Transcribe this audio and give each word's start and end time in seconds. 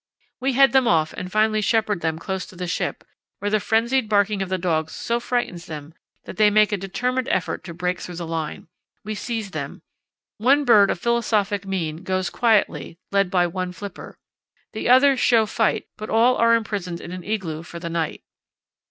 We 0.39 0.53
head 0.53 0.71
them 0.71 0.87
off 0.87 1.13
and 1.13 1.31
finally 1.31 1.61
shepherd 1.61 2.01
them 2.01 2.17
close 2.17 2.47
to 2.47 2.55
the 2.55 2.65
ship, 2.65 3.03
where 3.37 3.51
the 3.51 3.59
frenzied 3.59 4.09
barking 4.09 4.41
of 4.41 4.49
the 4.49 4.57
dogs 4.57 4.93
so 4.95 5.19
frightens 5.19 5.67
them 5.67 5.93
that 6.25 6.37
they 6.37 6.49
make 6.49 6.71
a 6.71 6.77
determined 6.77 7.27
effort 7.29 7.63
to 7.65 7.73
break 7.75 7.99
through 7.99 8.15
the 8.15 8.25
line. 8.25 8.67
We 9.03 9.13
seize 9.13 9.51
them. 9.51 9.83
One 10.39 10.65
bird 10.65 10.89
of 10.89 10.97
philosophic 10.99 11.67
mien 11.67 11.97
goes 12.01 12.31
quietly, 12.31 12.97
led 13.11 13.29
by 13.29 13.45
one 13.45 13.73
flipper. 13.73 14.17
The 14.73 14.89
others 14.89 15.19
show 15.19 15.45
fight, 15.45 15.85
but 15.97 16.09
all 16.09 16.35
are 16.37 16.55
imprisoned 16.55 16.99
in 16.99 17.11
an 17.11 17.23
igloo 17.23 17.61
for 17.61 17.77
the 17.77 17.87
night.... 17.91 18.23